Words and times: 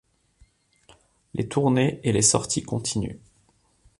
Les 1.35 1.47
tournées 1.47 1.99
et 2.03 2.11
les 2.11 2.23
sorties 2.23 2.63
continuent. 2.63 3.19